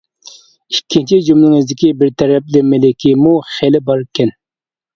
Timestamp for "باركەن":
3.93-4.37